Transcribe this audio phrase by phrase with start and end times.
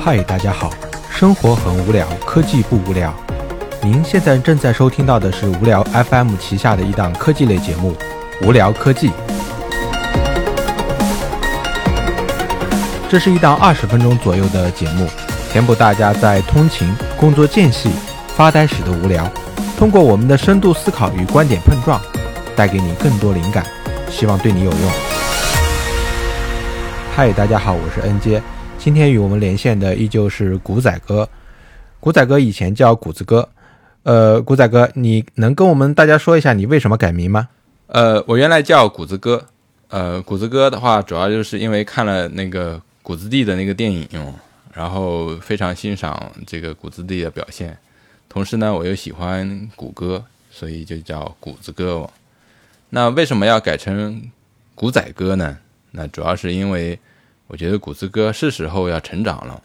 [0.00, 0.70] 嗨，大家好，
[1.10, 3.12] 生活很无聊，科技不无聊。
[3.82, 7.96] 您现在正在收听到的是无聊 FM 旗下的一档科技类节目
[8.46, 9.08] 《无聊科技》。
[13.08, 15.08] 这是一档二十分钟左右的节目，
[15.50, 17.90] 填补大家在通勤、工作间隙
[18.36, 19.28] 发呆时的无聊。
[19.76, 22.00] 通过我们的深度思考与观点碰撞，
[22.54, 23.66] 带给你更多灵感，
[24.10, 24.90] 希望对你有用。
[27.14, 28.42] 嗨，大家好，我是 N 杰。
[28.76, 31.28] 今天与我们连线的依旧是古仔哥。
[32.00, 33.48] 古仔哥以前叫谷子哥。
[34.02, 37.48] 呃，古仔哥，你能跟我们大家说一下你为什么改名吗？
[37.86, 39.46] 呃，我原来叫谷子哥。
[39.88, 42.80] 呃，谷子哥的话，主要就是因为看了那个。
[43.02, 44.06] 谷子地的那个电影，
[44.72, 47.76] 然后非常欣赏这个谷子地的表现，
[48.28, 52.08] 同时呢，我又喜欢谷歌，所以就叫谷子哥。
[52.90, 54.30] 那为什么要改成
[54.74, 55.58] 古仔哥呢？
[55.92, 56.98] 那主要是因为
[57.46, 59.62] 我觉得谷子哥是时候要成长了，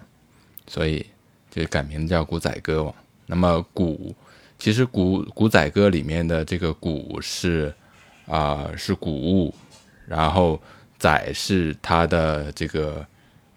[0.67, 1.05] 所以
[1.51, 2.93] 就改名叫古仔哥。
[3.25, 4.15] 那么谷，
[4.57, 7.73] 其实古古仔哥里面的这个谷是
[8.27, 9.53] 啊是谷物，
[10.07, 10.61] 然后
[10.97, 13.05] 仔是它的这个。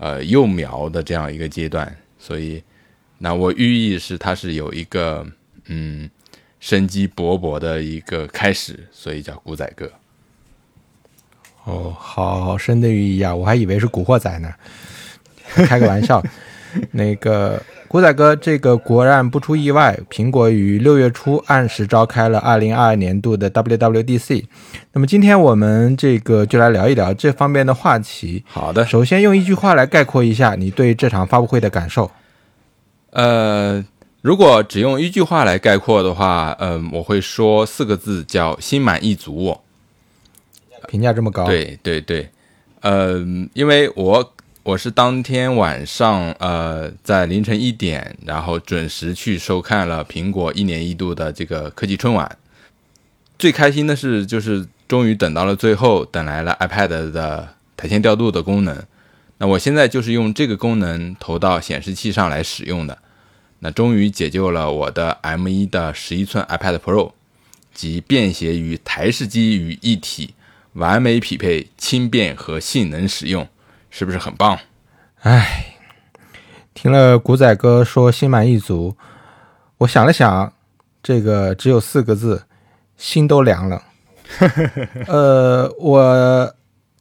[0.00, 2.62] 呃，幼苗的这样一个阶段，所以，
[3.18, 5.26] 那我寓意是它是有一个
[5.64, 6.08] 嗯
[6.60, 9.90] 生机勃勃的一个开始，所以叫古仔哥。
[11.64, 13.34] 哦，好深的寓意啊！
[13.34, 14.52] 我还以为是古惑仔呢，
[15.66, 16.22] 开个玩笑，
[16.92, 17.62] 那个。
[17.88, 24.44] 古仔哥，这个果然不出意外，苹果于六月初按时召开了二零二二年度的 WWDC。
[24.92, 28.44] 那么今天我们这个就来聊一聊这方面的话题。
[28.46, 32.10] 好的，首先用一句话来概括一下你对这场发布会的感受。
[33.12, 33.82] 呃，
[34.20, 39.58] 如果只用一句话来概括的话，嗯，我会说四个字，叫心满意足。
[40.88, 41.44] 评价这么高？
[41.46, 42.30] 对对对，
[42.80, 44.32] 嗯，因为我。
[44.64, 52.36] 我是当天晚上，呃，在凌晨一点，然后准时去收看了苹果一年一度的这个科技春晚。
[53.38, 57.48] 最开心的是，就是终于等到了最后，等来了 iPad 的
[57.78, 58.76] 台前调度的功能。
[59.38, 62.98] 那我现在就是用这个功能投到显示器上来使用的。
[63.60, 67.12] 那终于解救了我的 M1 的十一寸 iPad Pro，
[67.74, 70.34] 集便携与台式机于一体，
[70.74, 73.46] 完美匹配轻便和性能使用。
[73.90, 74.58] 是不是很棒？
[75.22, 75.74] 哎，
[76.74, 78.94] 听了古仔哥说心满意足，
[79.78, 80.52] 我想了想，
[81.02, 82.44] 这个只有四个字，
[82.98, 83.82] 心都凉了。
[85.08, 86.54] 呃，我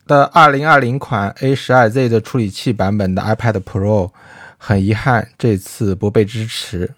[0.07, 4.11] 的二零二零款 A 十二 Z 的处理器版本的 iPad Pro，
[4.57, 6.93] 很遗憾这次不被支持。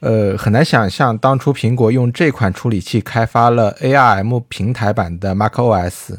[0.00, 6.16] 呃，很难想象当初苹果用这款处理器开发了 ARM 平台版的 macOS。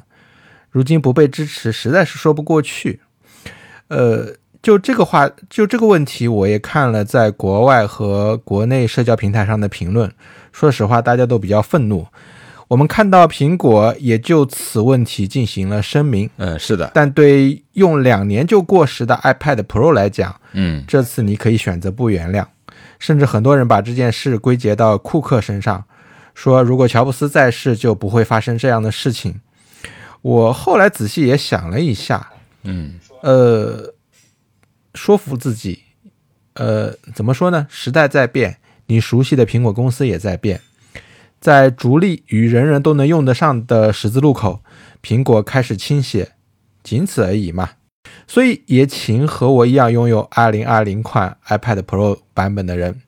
[0.72, 3.02] 如今不被支持，实在是说不过去。
[3.88, 10.12] 呃，就这个话，就这个问题，我也看了在国外和国内社交平台上的评论。
[10.52, 12.08] 说实话，大家都比较愤怒。
[12.68, 16.30] 我们看到苹果也就此问题进行了声明。
[16.38, 16.92] 嗯，是的。
[16.94, 22.46] 但对用两年就过时的 iPad Pro 来讲，嗯，这次你可以选择不原谅。
[22.98, 25.84] 甚至很多人把这件事归结到库克身上，
[26.34, 29.42] 说如果乔布斯在世，就不会发生这样的事情。
[30.22, 32.32] 我后来仔细也想了一下，
[32.64, 33.94] 嗯，呃，
[34.96, 35.84] 说服自己，
[36.54, 37.68] 呃，怎么说呢？
[37.70, 40.60] 时代在变，你熟悉的苹果公司也在变，
[41.46, 44.64] 在逐利与人人都能用得上的十字路口，
[45.04, 46.32] 苹果开始倾斜，
[46.82, 47.70] 仅此而已嘛。
[48.26, 53.00] 所以也请和我一样拥有2020款 iPad Pro 版本的人，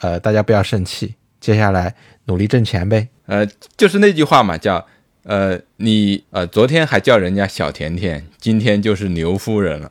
[0.00, 1.94] 呃，大家不要生气，接下来
[2.26, 3.08] 努力挣钱呗。
[3.24, 3.48] 呃，
[3.78, 4.86] 就是那句话嘛，叫。
[5.22, 9.90] 呃，你呃，昨天还叫人家小甜甜，今天就是牛夫人了。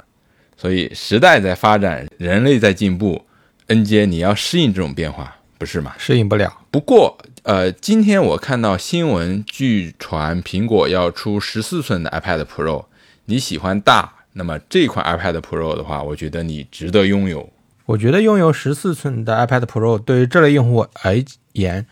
[0.55, 3.25] 所以时代在发展，人类在进步
[3.65, 5.95] ，N 姐你要适应这种变化，不是吗？
[5.97, 6.55] 适应不了。
[6.69, 12.85] 不过，呃，今天我看到新闻，据传苹果要出十四寸的 iPad Pro。
[13.25, 17.47] 你喜欢大，那么这款 iPad Pro 的话，我觉得你值得拥有。
[17.85, 21.85] 我觉得拥有十四寸的 iPad Pro 对于这类用户而言，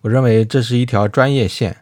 [0.00, 1.76] 我认为这是一条专业线。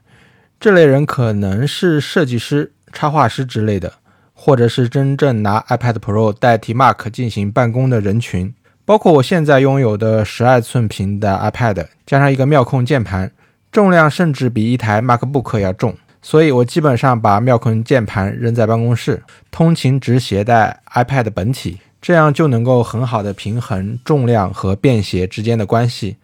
[0.61, 3.95] 这类人可能是设计师、插画师之类的，
[4.35, 8.55] 或者是真正拿 iPad Pro 代替 Mac 进行办公的人群。
[8.85, 13.33] 包括我现在拥有的十二寸屏的 iPad，加上一个妙控键盘，
[13.73, 15.97] 重量甚至比一台 MacBook 要重。
[16.21, 26.17] 所以我基本上把妙控键盘扔在办公室，通勤只携带 iPad 本体，这样就能够很好的平衡重量和便携之间的关系。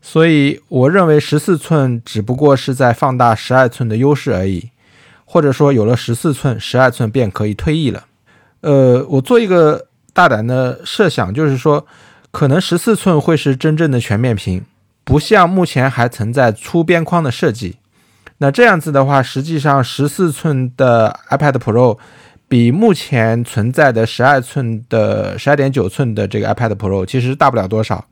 [0.00, 4.70] 所以，我认为十四寸只不过是在放大十二寸的优势而已。
[5.24, 8.04] 或者说有了十四寸、十二寸便可以退役了。
[8.60, 11.86] 呃，我做一个大胆的设想，就是说，
[12.30, 14.64] 可能十四寸会是真正的全面屏，
[15.04, 17.76] 不像目前还存在粗边框的设计。
[18.38, 21.98] 那这样子的话，实际上十四寸的 iPad Pro
[22.48, 28.04] 比目前存在的十二寸的十二点九寸的这个 iPad Pro 其实大不了多少。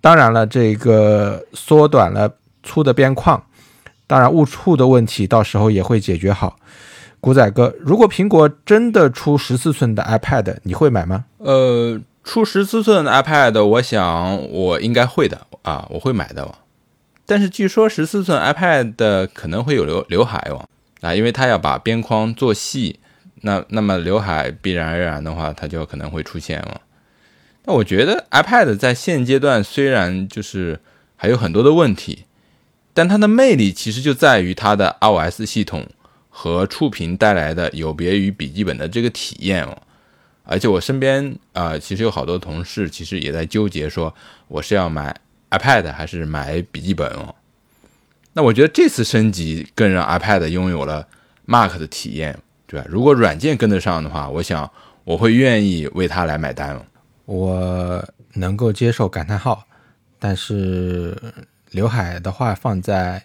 [0.00, 3.42] 当然了，这个缩短了粗的边框，
[4.06, 6.56] 当然误触的问题到时候也会解决好。
[7.20, 11.24] 古仔哥，如果苹果真的出十四寸的 iPad，你会买吗？
[11.38, 16.54] 呃，出十四寸的 iPad，我想我应该会的啊，我会买的。
[17.24, 20.64] 但是据说十四寸 iPad 可能会有刘刘海哦，
[21.00, 23.00] 啊，因为它要把边框做细，
[23.40, 26.80] 那那么刘海必然而然的话，它就可能会出现了。
[27.64, 30.78] 那我觉得 iPad 在现阶段虽然就是
[31.16, 32.26] 还有很多的问题，
[32.94, 35.84] 但它的魅力其实就在于它的 iOS 系统
[36.38, 39.76] 和触屏带来的有别于笔记本的这个体验哦。
[40.44, 44.14] 而且我身边啊，其实有好多同事其实也在纠结说，
[44.48, 45.16] 我是要买。
[45.48, 47.32] iPad 还是买笔记本哦？
[48.32, 51.06] 那我觉得这次升级更让 iPad 拥有了
[51.44, 52.36] Mac 的体验，
[52.66, 52.86] 对吧？
[52.90, 54.68] 如果软件跟得上的话，我想
[55.04, 56.84] 我会愿意为它来买单。
[57.26, 58.04] 我
[58.34, 59.64] 能够接受感叹号，
[60.18, 61.16] 但是
[61.70, 63.24] 刘海的话放在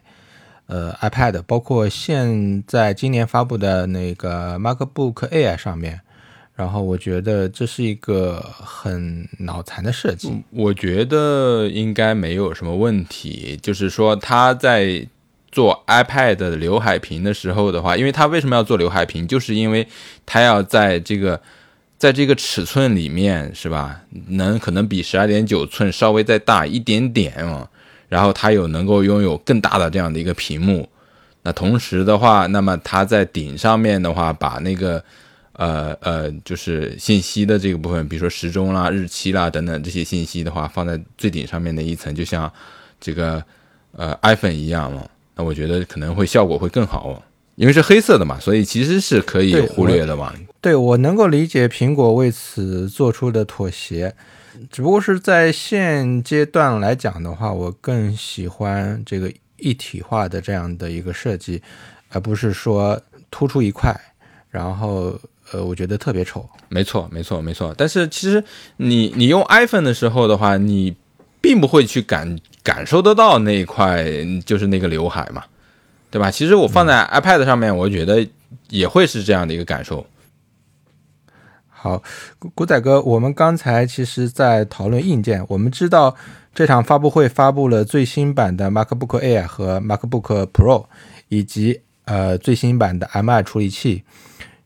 [0.72, 6.00] 呃 iPad，包括现在今年发布的那个 MacBook Air 上面。
[6.54, 10.44] 然后我觉得这是一个很脑残的设计。
[10.52, 13.58] 我觉得应该没有什么问题。
[13.64, 15.08] 就是说他在
[15.52, 19.88] 做 iPad 的刘海屏的时候的话，因为他为什么要做刘海屏，就是因为
[20.26, 21.42] 他要在这个
[21.98, 24.02] 在这个尺寸里面，是吧？
[24.28, 27.68] 能可能比十二点九寸稍微再大一点点啊。
[28.12, 30.88] 然后它有能够拥有更大的这样的一个屏幕。
[31.44, 35.02] 那同时的话，那么它在顶上面的话，把那个。
[35.54, 42.52] 呃呃，就是信息的这个部分，比如说时钟啦、日期啦等等这些信息的话，放在最顶上面的一层，就像
[43.00, 43.44] 这个
[43.92, 45.04] 呃 iPhone 一样嘛。
[45.36, 47.22] 那我觉得可能会效果会更好哦，
[47.58, 50.34] 因为是黑色的嘛，所以其实是可以忽略的嘛。
[50.62, 54.16] 对我能够理解苹果为此做出的妥协，
[54.70, 61.62] 只不过是在现阶段来讲的话，我更喜欢这个一体化的这样的一个设计，
[62.10, 64.00] 而不是说突出一块，
[64.50, 65.20] 然后。
[65.54, 66.50] 呃，我觉得特别丑。
[66.70, 67.76] 没错，没错，没错。
[67.78, 68.42] 但是其实
[68.78, 70.96] 你你用 iPhone 的时候的话，你
[71.42, 74.06] 并不会去感感受得到那一块
[74.46, 75.44] 就是那个刘海嘛，
[76.10, 76.32] 对吧？
[76.32, 78.26] 其实我放在 iPad 上面，我觉得
[78.70, 80.08] 也会是这样的一个感受。
[81.84, 82.04] 好，
[82.54, 85.44] 古仔哥，我们刚才其实在讨论硬件。
[85.48, 86.16] 我们知道
[86.54, 90.86] 这场发布会发布了最新版的 MacBook Air 和 MacBook Pro，
[91.30, 94.04] 以及呃最新版的 M2 处理器。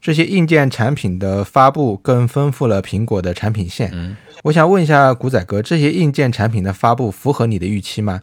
[0.01, 3.89] 这些硬件产品的发布更丰富了苹果的产品线。
[3.93, 8.19] 嗯，我想问一下古仔哥，这些硬件产品的发布符合你的预期吗？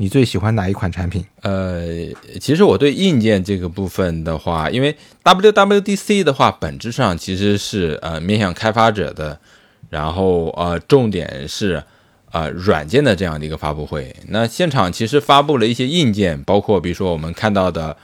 [0.00, 1.24] 你最喜欢哪一款产品？
[1.42, 1.82] 呃，
[2.40, 9.36] 其实我对硬件这个部分的话，因为 WWDC 的话，本质上其实是呃面向开发者的，
[9.90, 11.82] 然后呃重点是
[12.30, 14.14] 呃软件的这样的一个发布会。
[14.28, 17.96] 那现场其实发布了一些硬件，包括比如说我们看到的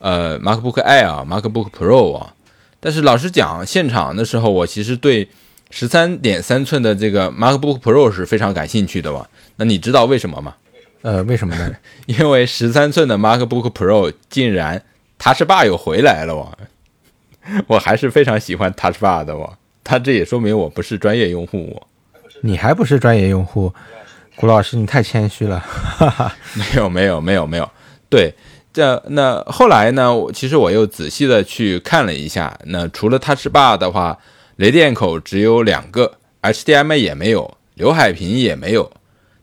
[0.00, 2.34] 呃 MacBook Air、MacBook Pro 啊。
[2.80, 5.28] 但是老实讲，现场的时候，我其实对
[5.70, 9.24] 十三点三寸的这个 MacBook Pro 是非常感兴趣的嘛。
[9.54, 10.56] 那你知道为什么吗？
[11.06, 11.72] 呃，为什么呢？
[12.06, 14.82] 因为十三寸的 MacBook Pro 竟然
[15.20, 16.50] Touch Bar 又回来了哇！
[17.68, 19.56] 我还是非常喜欢 Touch Bar 的哇。
[19.84, 21.80] 它这也说明我不是专业用户。
[22.40, 23.72] 你还不是专业用户，
[24.34, 25.60] 古老师，你太谦虚了。
[25.60, 27.70] 哈哈，没有，没有，没有，没有。
[28.10, 28.34] 对。
[28.72, 30.12] 这那后来呢？
[30.12, 34.18] 我其实我又仔细的去看了一下，那除了 Touch Bar 的话，
[34.56, 38.90] 雷电口只有两个，HDMI 也没有，刘海屏也没有。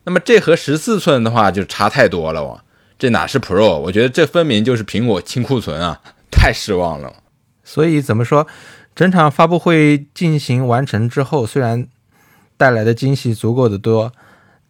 [0.03, 2.63] 那么这和十四寸的话就差太多了哇！
[2.99, 3.77] 这哪是 Pro？
[3.79, 6.01] 我觉得这分明就是苹果清库存啊！
[6.31, 7.13] 太失望了。
[7.63, 8.45] 所以怎么说？
[8.95, 11.87] 整场发布会进行完成之后，虽然
[12.57, 14.11] 带来的惊喜足够的多，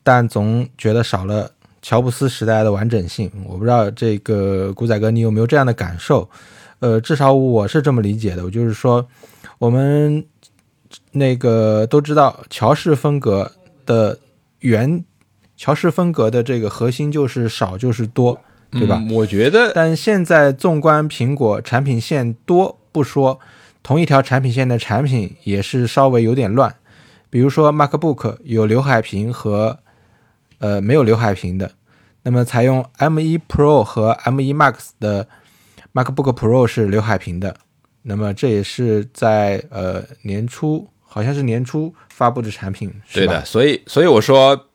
[0.03, 1.51] 但总觉得少了。
[1.85, 6.29] 乔布斯时代的完整性，我不知道这个古仔哥你有没有这样的感受？
[6.79, 8.45] 呃，至少我是这么理解的。
[8.45, 9.05] 我就是说，
[9.59, 10.25] 我们
[11.11, 13.51] 那个都知道乔氏风格
[13.85, 14.17] 的
[14.59, 15.03] 原
[15.63, 18.37] 乔氏风格的这个核心就是少就是多，
[18.69, 19.01] 对吧？
[19.11, 23.39] 我觉得，但现在纵观苹果产品线多不说，
[23.81, 26.75] 同一条产品线的产品也是稍微有点乱。
[27.29, 29.79] 比如说 MacBook 有刘海屏和。
[30.59, 31.69] 呃，没有刘海屏的，
[32.21, 35.27] 那么采用 M1 Pro 和 M1 Max 的
[35.93, 37.53] MacBook Pro 是刘海屏的。
[38.03, 43.43] 那么这也是在呃年初，好像是年初发布的产品，对的。
[43.43, 44.69] 所以所以我说，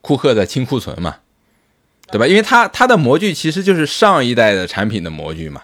[0.00, 1.16] 库克在清库存嘛，
[2.10, 2.26] 对吧？
[2.26, 5.62] 因为它它的模具其实就是上一代的产品的模具嘛。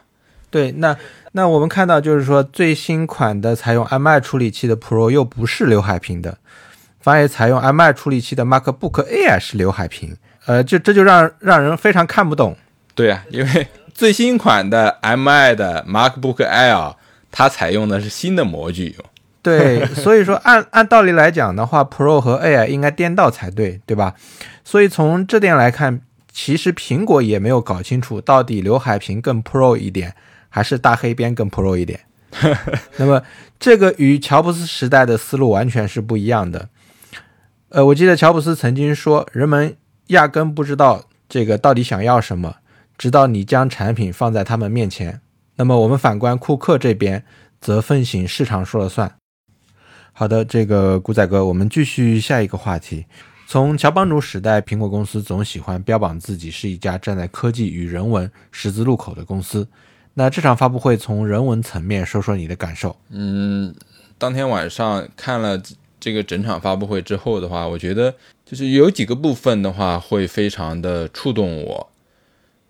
[0.50, 0.96] 对，那
[1.32, 6.38] 那我们看到就是说最新款的采用 M I 处理器的 Pro 又不是刘海屏的，
[7.00, 10.16] 反而采用 M I 处理器的 MacBook Air 是刘海屏。
[10.46, 12.56] 呃，就这就让让人非常看不懂。
[12.94, 13.66] 对啊，因为。
[13.94, 16.96] 最新款的 M I 的 MacBook Air，
[17.30, 18.96] 它采用的是新的模具。
[19.46, 24.14] 对，所以说按按道理来讲的话，Pro 和 Air 应该颠倒才对，对吧？
[24.64, 26.00] 所以从这点来看，
[26.32, 30.14] 其实苹果也没有搞清楚到底刘海屏更 Pro 一点，
[30.48, 32.00] 还是大黑边更 Pro 一点。
[32.96, 33.22] 那么
[33.60, 36.70] 这个与乔布斯时代的思路完全是不一样的。
[37.68, 42.56] 呃，我记得乔布斯曾经说，人们压根不知道这个到底想要什么。
[42.96, 45.20] 直到你将产品放在他们面前，
[45.56, 47.24] 那么我们反观库克这边，
[47.60, 49.12] 则奉行市场说了算。
[50.16, 53.04] 好的，这个古仔哥，我们继续下一个话题。
[53.48, 59.66] 从乔帮主时代，苹果公司总喜欢标榜自己是一家站在科技与人文十字路口的公司。
[60.14, 62.94] 那这场发布会从人文层面说说你的感受。
[63.10, 63.74] 嗯，
[64.16, 65.60] 当天晚上看了
[65.98, 68.14] 这个整场发布会之后的话，我觉得
[68.46, 71.90] 就是有几个部分的话会非常的触动我。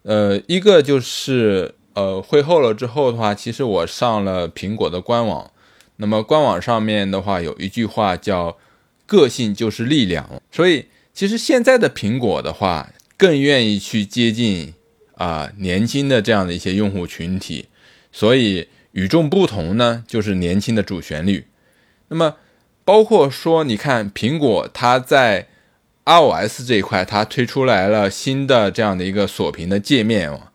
[0.04, 5.50] 呃，一个就是呃，会后了之后的话，其实我上了苹果的官网，
[5.96, 8.56] 那么官网上面的话有一句话叫
[9.06, 14.74] “个性就是力量”，所以其实现在的苹果的话更愿意去接近
[15.14, 17.68] 啊年轻的这样的一些用户群体，
[18.12, 21.46] 所以与众不同呢就是年轻的主旋律。
[22.08, 22.36] 那么
[22.84, 25.48] 包括说，你看苹果它在。
[26.06, 30.48] iOS 这一块，它推出来了新的这样的一个锁屏的界面哦。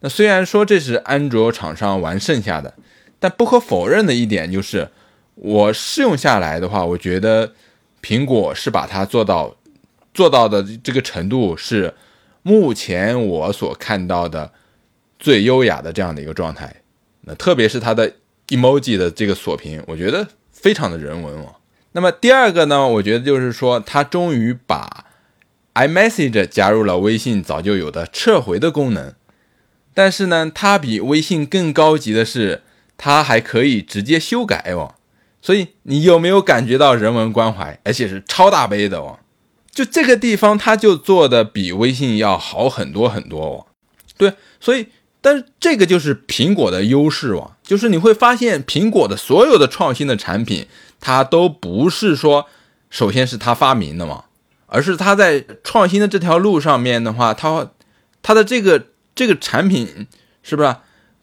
[0.00, 2.72] 那虽然说这是安卓厂商玩剩下的，
[3.18, 4.88] 但不可否认的一点就是，
[5.34, 7.52] 我试用下来的话，我觉得
[8.02, 9.56] 苹果是把它做到
[10.14, 11.94] 做到的这个程度是
[12.42, 14.52] 目前我所看到的
[15.18, 16.82] 最优雅的这样的一个状态。
[17.22, 18.12] 那特别是它的
[18.48, 21.56] emoji 的这个锁屏，我觉得非常的人文哦。
[21.92, 25.06] 那么第二个呢，我觉得就是说，它终于把
[25.74, 29.14] iMessage 加入了微信早就有的撤回的功能，
[29.92, 32.62] 但是呢，它比微信更高级的是，
[32.98, 34.94] 它还可以直接修改哦。
[35.40, 39.18] 所以你有没有感觉到人文关怀，而且是超大杯的哦？
[39.72, 43.66] 就这个地方，它就做的比微信要好很多很多哦。
[44.18, 44.88] 对，所以。
[45.20, 50.68] 但是这个就是苹果的优势哦，就是你会发现苹果的所有的创新的产品，
[51.00, 52.46] 它都不是说，
[52.88, 54.26] 首先是它发明的嘛，
[54.66, 57.72] 而是它在创新的这条路上面的话，它
[58.22, 58.86] 它的这个
[59.16, 60.06] 这个产品
[60.44, 60.76] 是不是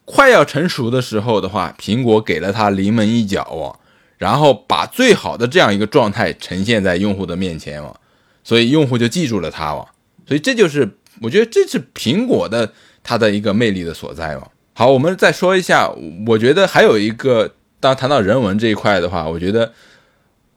[0.05, 3.77] 快要成熟的时候的话，苹果给了它临门一脚哦，
[4.17, 7.95] 然后把最好的这样一个状态呈现在用户的面前哦，
[8.43, 9.87] 所以用户就记住了它哦，
[10.27, 12.71] 所以这就是我觉得这是苹果的。
[13.07, 14.51] 它的一个魅力的所在哦。
[14.73, 15.87] 好，我们再说一下，
[16.25, 19.71] 我觉得还有一个，当谈到人文这一块的话，我觉得，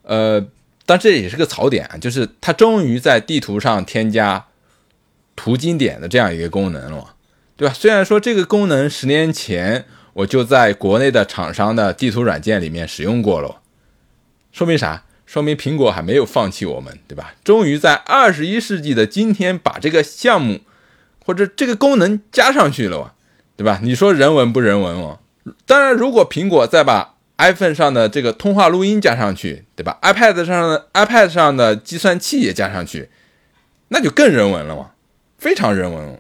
[0.01, 0.43] 呃，
[0.87, 4.43] 但这也是个槽点啊，就是它终于在地图上添加
[5.37, 7.15] 图经典的这样一个功能了，
[7.59, 7.75] 对吧？
[7.75, 9.85] 虽然说这个功能十年前
[10.15, 13.61] 我就在国内的厂商的地图软件里面使用过了，
[14.51, 15.03] 说明啥？
[15.27, 17.35] 说明苹果还没有放弃我们，对吧？
[17.45, 20.61] 终于在二十一世纪的今天把这个项目。
[21.27, 23.13] 或者这个功能加上去了，
[23.55, 23.81] 对吧？
[23.83, 25.19] 你说人文不人文哦？
[25.67, 33.11] 当然，如果苹果再把 iPhone 上的这个通话录音加上去，对吧？iPad 上的 iPad 上的计算器也加上去，
[33.89, 34.93] 那就更人文了嘛，
[35.37, 36.19] 非常人文。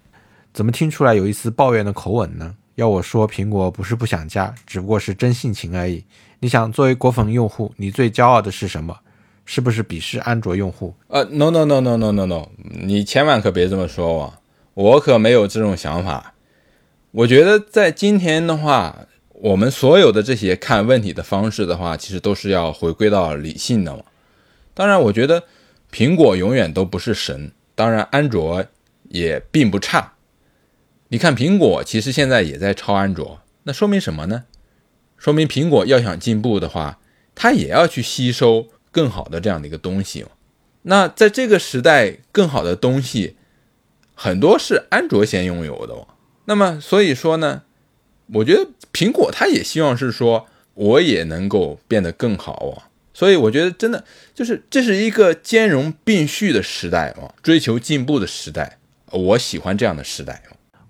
[0.59, 2.53] 怎么听出来有一丝抱怨的口吻呢？
[2.75, 6.05] 要我说，苹果不是不想加，只不过是真性情而已。
[6.41, 8.99] 你想，作为果粉用户，你最骄傲的是什么？
[9.45, 10.93] 是不是鄙视安卓用户？
[11.07, 14.35] 呃，no no no no no no no，你千万可别这么说哦。
[14.75, 16.35] 我可没有这种想法。
[17.12, 24.03] 我觉得在今天的话，我们所有的这些看问题的方式的话，其实都是要回归到理性的嘛。
[24.75, 25.45] 当然，我觉得
[25.93, 28.65] 苹果永远都不是神，当然安卓
[29.05, 30.15] 也并不差。
[31.09, 34.45] 你看，苹果其实现在也在抄安卓，那说明什么呢？
[35.17, 37.00] 说明苹果要想进步的话，
[37.35, 40.27] 它也要去吸收更好的这样的一个东西。
[40.83, 43.37] 那在这个时代，更好的东西。
[44.21, 45.95] 很多是安卓先拥有的，
[46.47, 47.62] 那么所以说呢，
[48.35, 52.83] 我觉得苹果它也希望是说我也能够变得更好哦，
[53.15, 58.81] 所以我觉得真的就是这是一个兼容并蓄的时代哦，追求进步的时代，
[59.12, 60.43] 我喜欢这样的时代。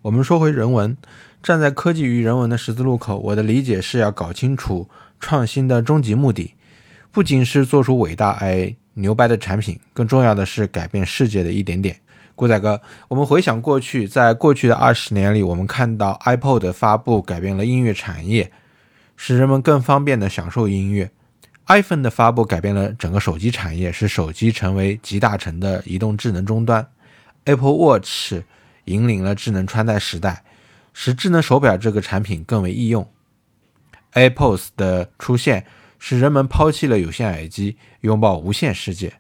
[0.09, 0.97] 我们说回人文，
[1.43, 4.89] 站在科技与人文的十字路口，我的理解是要搞清楚
[5.21, 6.55] 创新的终极目的，
[7.13, 12.01] 不仅是做出伟大而牛掰的产品，更重要的是改变世界的一点点。
[12.35, 18.51] 古仔哥，我们回想过去，在过去的二十年里，我们看到 iPod 的发布改变了音乐产业，
[19.15, 21.11] 使人们更方便地享受音乐。
[21.67, 26.87] iPhone 的发布改变了整个手机产业，使手机成为集大成的移动智能终端。
[27.45, 28.33] Apple Watch
[28.89, 30.43] 引领了智能穿戴时代，
[30.93, 33.09] 使智能手表这个产品更为易用。
[34.15, 35.67] AirPods 的出现
[35.99, 39.13] 使人们抛弃了有线耳机，拥抱无线世界。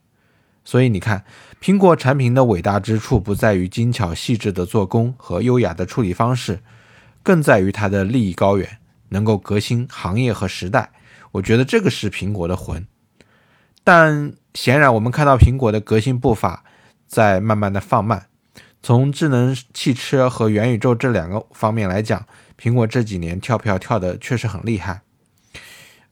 [0.64, 1.24] 所以你看，
[1.62, 6.60] 苹果产品的伟大之处不在于精巧细致的做工和优雅的处理方式，
[7.22, 8.78] 更在于它的利益高远，
[9.10, 10.90] 能够革新行业和时代。
[11.32, 12.86] 我觉得这个是苹果的魂，
[13.84, 16.64] 但显然我们看到苹果的革新步伐
[17.06, 18.26] 在慢慢的放慢。
[18.82, 22.26] 从智能汽车和元宇宙这两个方面来讲，
[22.60, 25.02] 苹果这几年跳票跳的确实很厉害。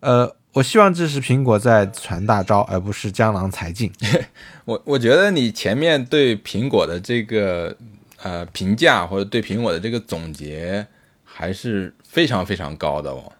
[0.00, 3.92] 呃，我希望这是苹果在传大招，而不是江郎才尽。
[4.66, 7.76] 我我觉得你前面对苹果的这个
[8.22, 10.86] 呃评价，或者对苹果的这个总结，
[11.24, 13.32] 还是非常非常高的哦。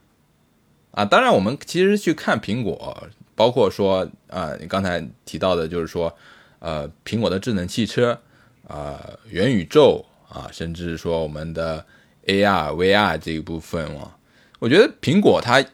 [0.93, 6.17] 啊，当然，我们其实去看苹果，包括说，啊，你刚才提到的，就是说，
[6.59, 8.19] 呃，苹果的智能汽车，
[8.67, 11.85] 啊，元宇宙，啊，甚至说我们的
[12.27, 14.13] AR、VR 这一部分嘛，
[14.59, 15.65] 我觉得苹果它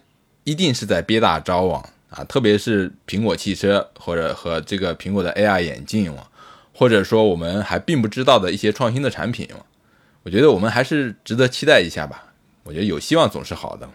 [0.43, 6.27] 一定是在憋大招啊，啊，特别是苹果汽车或者和这个苹果的 AR 眼镜嘛，
[6.73, 9.65] 或者说我们还并不知道的一些创新的产品嘛，
[10.23, 12.31] 我觉得我们还是值得期待一下吧。
[12.63, 13.89] 我觉得有希望总是好的。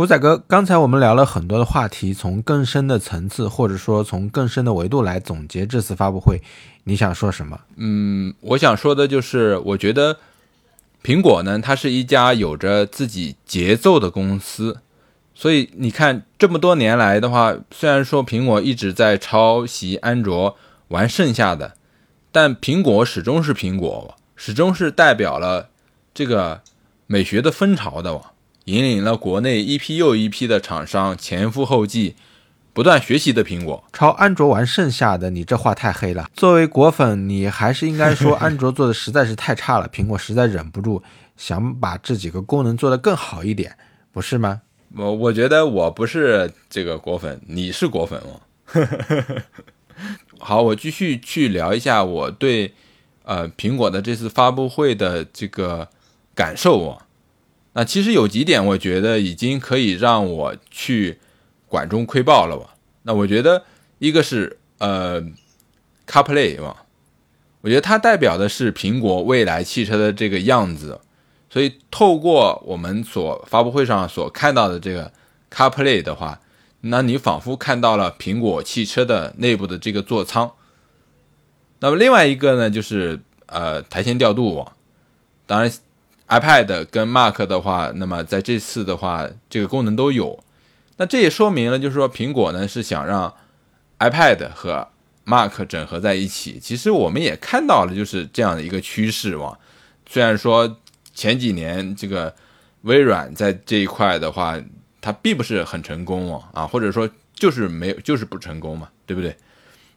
[0.00, 6.40] 古仔哥，刚才我们聊了很多的话题，从更深的层次，或者说从更深的维度来总结这次发布会，
[6.84, 7.60] 你想说什么？
[7.76, 10.16] 嗯，我想说的就是，我觉得
[11.02, 14.78] 苹果呢，它是一家有着自己节奏的公司，
[15.34, 20.56] 所以你看这么多年来的话，虽然说苹果一直在抄袭安卓
[20.88, 21.74] 玩剩下的，
[22.32, 25.68] 但苹果始终是苹果，始终是代表了
[26.14, 26.62] 这个
[27.06, 28.18] 美学的风潮的。
[28.70, 32.14] 引领了国内一批又一批的厂商前赴后继，
[32.72, 36.30] 不断学习的苹果抄安卓玩剩下的，你这话太黑了。
[36.34, 41.02] 作为果粉，你还是应该说安卓做的实在是太差了，苹果实在忍不住
[41.36, 43.76] 想把这几个功能做得更好一点，
[44.12, 44.62] 不是吗？
[44.96, 48.40] 我我觉得我不是这个果粉，你是果粉哦。
[50.38, 52.72] 好，我继续去聊一下我对
[53.24, 55.88] 呃苹果的这次发布会的这个
[56.34, 56.78] 感受
[57.80, 61.18] 那其实有几点，我觉得已经可以让我去
[61.66, 62.74] 管中窥豹了吧？
[63.04, 63.64] 那我觉得
[63.98, 65.22] 一个是呃
[66.06, 66.84] ，CarPlay 吧，
[67.62, 71.00] 我觉得它代表的是苹果未来汽车的这个样子，
[71.48, 75.10] 所以透过我们所发布会上所看到的这个
[75.50, 76.38] CarPlay 的话，
[76.82, 80.52] 那你仿佛看到了苹果汽车的内部的这个座舱。
[81.78, 84.68] 那么另外一个呢，就是呃台前调度，
[85.46, 85.72] 当然。
[86.30, 90.38] iPad 跟 Mac 的话，那么在这次的话，这个功能都有。
[90.96, 93.34] 那这也说明了，就是说苹果呢是想让
[93.98, 94.86] iPad 和
[95.24, 96.60] Mac 整合在一起。
[96.60, 99.58] 其实我们也看到了，就是这样的一个趋势嘛。
[100.08, 100.78] 虽然说
[101.12, 102.32] 前几年这个
[102.82, 104.56] 微软在这一块的话，
[105.00, 109.36] 它并不是很成功，啊，或者说就是没有，就是不成功嘛，对不对？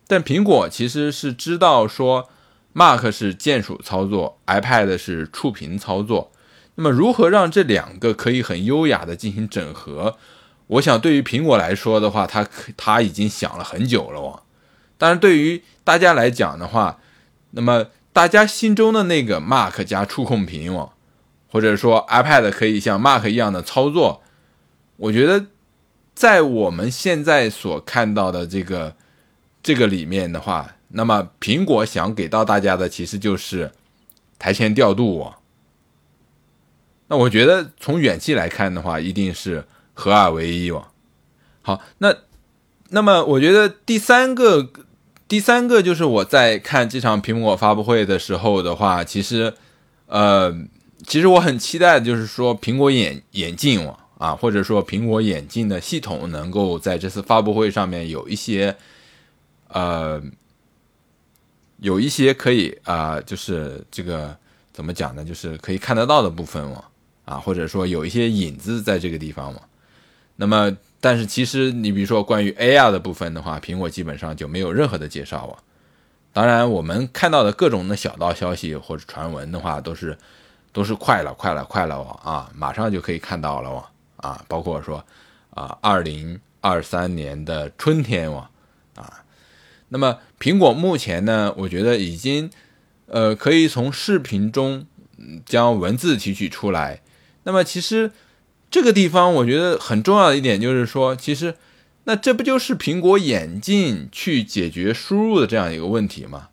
[0.07, 2.27] 但苹果其实是知道说。
[2.73, 6.31] Mac 是键鼠操作，iPad 是触屏操作。
[6.75, 10.17] 那么，如何让这两个可以很优雅的进行整合？
[10.65, 14.41] 我想，对于苹果来说的话，它可它已经想了很久了哦。
[14.97, 16.99] 但是，对于大家来讲的话，
[17.51, 20.93] 那么大家心中的那个 Mac 加触控屏哦，
[21.51, 24.23] 或者说 iPad 可以像 Mac 一样的操作，
[24.97, 25.45] 我觉得
[26.15, 28.95] 在我们现在所看到的这个
[29.61, 30.75] 这个里面的话。
[30.95, 33.71] 那么，苹果想给到大家的其实就是
[34.37, 35.33] 台前调度。
[37.07, 40.85] 那我觉得从远期来看的话，一定是合二为一哦。
[41.63, 42.15] 好，那
[42.89, 44.69] 那么我觉得第三个，
[45.27, 49.51] 第三个就是我在看这场苹果发布会的时候的话，其实
[50.05, 50.55] 呃，
[51.07, 58.75] 其实我很期待就是说苹果眼眼镜啊，或者说苹果眼镜的系统能够在这次发布会上面有一些
[59.69, 60.21] 呃。
[61.83, 64.33] 有一些可以啊，就是这个
[64.71, 65.23] 怎么讲呢？
[65.23, 66.81] 就是可以看得到的部分嘛，
[67.25, 69.59] 啊，或者说有一些影子在这个地方嘛。
[70.37, 75.59] 那么，但是其实你比如说关于 AR 的部分的话，苹果基本上就没有任何的介绍啊。
[76.31, 80.17] 当然，我们看到的各种的小道消息或者传闻的话，都是
[80.71, 83.83] 都是快了，快了，快了哦啊，马上就可以看到了哦
[84.15, 85.03] 啊，包括说
[85.49, 88.47] 啊，二零二三年的春天哦
[88.95, 89.21] 啊，
[89.89, 92.49] 那么苹果目前呢，我觉得已经
[93.05, 94.85] 呃可以从视频中
[95.45, 97.01] 将文字提取出来。
[97.43, 98.11] 那么其实
[98.69, 101.55] 这个地方我觉得很重要的一点就是说，其实
[102.03, 106.49] 那这不就是苹果眼镜去解决输入的这样一个问题吗？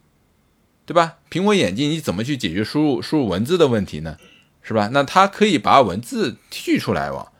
[0.87, 1.17] 对吧？
[1.29, 4.17] 苹果眼镜你怎么去解决输入输入文字的问题呢？
[4.63, 4.91] 是吧？
[4.93, 7.33] 那它可以把文字提取出来哇，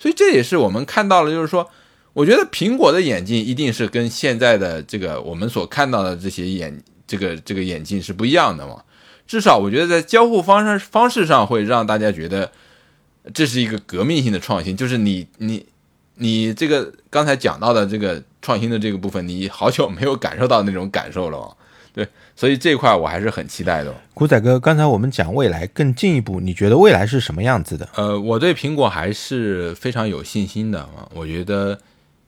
[0.00, 1.70] 所以这也是我们看到了，就是说，
[2.14, 8.82] 我觉得苹果的眼镜一定是跟现在的这个我们所看到的这些眼这个这个眼镜是不一样的嘛。
[9.26, 12.50] 至少我觉得在交互方式方式上会让大家觉得
[13.32, 15.66] 这是一个革命性的创新，就是你你
[16.16, 21.56] 你这个刚才讲到的这个创新的这个部分，你好久没有感受到那种感受了。
[21.94, 23.94] 对，所以这块我还是很期待的。
[24.14, 27.88] 古仔哥，刚才我们讲未来更进一步，你觉得未来是什么样子的？
[27.94, 31.78] 呃，我对苹果还是非常有信心的啊，我觉得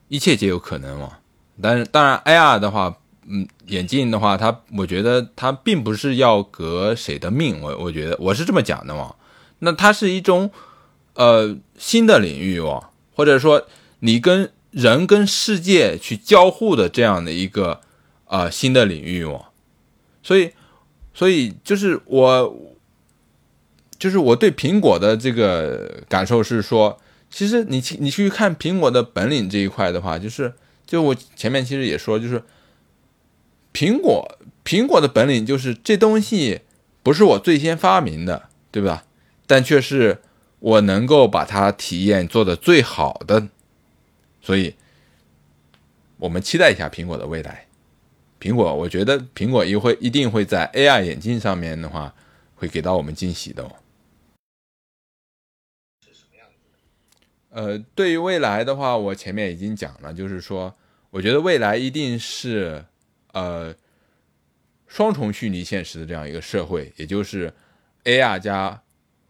[0.09, 1.19] 一切皆有可能嘛。
[1.61, 9.15] 但是当然，AR 的话，嗯，眼镜的话，它我觉得它并不是要革谁的命，我我觉得我是这么讲的嘛。
[9.61, 10.51] 那它是一种
[11.15, 13.67] 呃新的领域哦，或者说
[14.01, 17.81] 你跟人跟世界去交互的这样的一个
[18.27, 19.47] 啊新的领域哦。
[20.23, 20.51] 所以，
[21.15, 22.55] 所以就是我，
[23.99, 26.99] 就是我对苹果的这个感受是说，
[27.37, 30.55] 其实你去你去看苹果的本领这一块的话，就是
[30.87, 32.43] 就我前面其实也说，就是
[33.75, 36.63] 苹果苹果的本领就是这东西
[37.03, 39.05] 不是我最先发明的，对吧？
[39.47, 40.23] 但却是
[40.61, 43.49] 我能够把它体验做的最好的，
[44.41, 44.75] 所以
[46.17, 47.67] 我们期待一下苹果的未来。
[48.41, 52.15] 苹果，我觉得苹果一会一定会在 AR 眼镜上面的话，
[52.55, 53.71] 会给到我们惊喜的。
[57.57, 60.77] 呃，对于未来的话，我前面已经讲了，就是说，
[61.09, 62.85] 我觉得未来一定是
[63.33, 63.75] 呃
[64.87, 67.51] 双重虚拟现实的这样一个社会，也就是
[68.05, 68.83] AR 加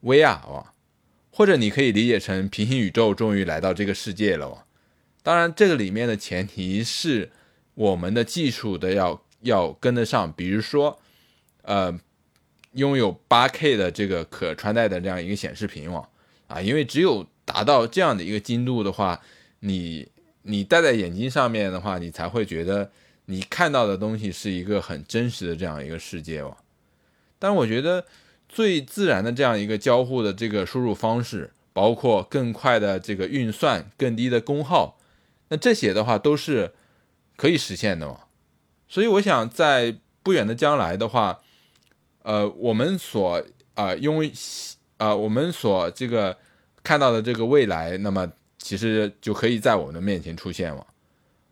[0.03, 0.73] VR 啊，
[1.31, 4.65] 或者你可以理解成平行宇宙终于来到这个世界了。
[5.23, 7.31] 当然，这个里面的前提是。
[7.77, 10.99] 我们的技术的要要跟得上，比如说，
[11.61, 11.95] 呃，
[12.73, 16.09] 拥有八 K 的这个可穿戴的这样一个显示屏网
[16.47, 19.23] 啊，因为只有达到这样的一个精度的话，
[19.61, 20.07] 你
[20.43, 22.91] 你戴在眼睛上面的话，你才会觉得
[23.25, 26.55] 你看到的东西是一个很真实的这样一个世界哦。
[27.39, 28.05] 但我觉得
[28.47, 34.99] 最自然的这样一个交互的这个输入方式，包括更快的这个运算、更低的功耗，
[35.49, 36.73] 那这些的话都是。
[37.39, 38.21] 可以实现的嘛，
[38.89, 41.41] 所以我想在不远的将来的话，
[42.23, 44.33] 呃，我们所啊，因为
[44.97, 46.39] 啊，我们所这个
[46.87, 50.87] 看到的这个未来，那么其实就可以在我们的面前出现了。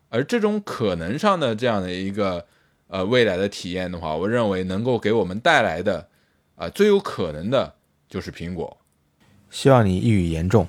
[0.07, 2.45] 而这种可能上的这样的一个
[2.87, 6.07] 呃未来的体验的话，我认为能够给我们带来的
[6.55, 7.75] 啊最有可能的
[8.07, 8.77] 就是苹果。
[9.51, 10.65] 希望你一语言中。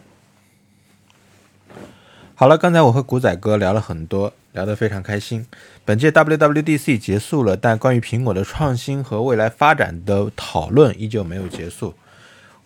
[2.35, 4.33] 好了，刚才我和古仔哥聊了很多。
[4.57, 5.47] 聊得非常开心。
[5.85, 11.93] 本届 WWDC 结束了，但关于苹果的创新和未来发展的讨论依旧没有结束。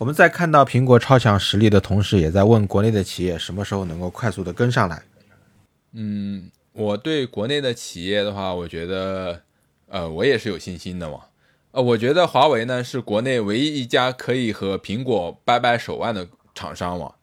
[0.01, 5.03] 我们在看到苹果超强实力的同时，也在问国内的企业什么时候能够快速的跟上来。
[5.93, 9.43] 嗯，我对国内的企业的话，我觉得，
[9.89, 11.27] 呃，我也是有信心的嘛。
[11.73, 17.17] 呃，我觉得华为呢是国内唯一一家可以和苹果掰掰手腕的厂商嘛。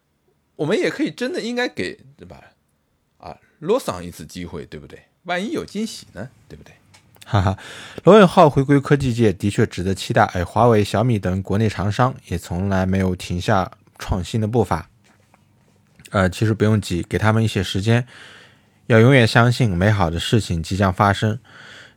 [0.58, 2.40] 我们也可以真的应该给，对吧？
[3.18, 5.02] 啊罗桑一次机会，对不对？
[5.24, 6.72] 万一有惊喜呢，对不对？
[7.30, 7.58] 哈哈，
[8.06, 10.24] 罗永浩回归科技界的确值得期待。
[10.34, 14.88] 而华为、小米等国内厂商也从来没有停下创新的步伐。
[16.12, 18.08] 呃，其实不用急，给他们一些时间，
[18.86, 21.38] 要永远相信美好的事情即将发生。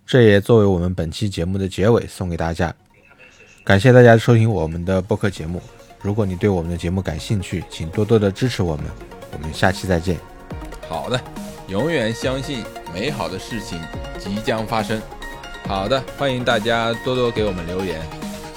[0.04, 2.74] 这也作为我们本期节目的结尾送给大家。
[3.62, 5.62] 感谢大家收听我们的播客节目。
[6.02, 8.86] 如果你对我们的节目感兴趣，请多多的支持我们。
[9.32, 10.18] 我们下期再见。
[10.88, 11.20] 好的。
[11.68, 13.80] 永远相信美好的事情
[14.18, 15.00] 即将发生。
[15.66, 18.00] 好的，欢迎大家多多给我们留言，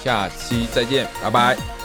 [0.04, 1.83] 下期再见，拜拜。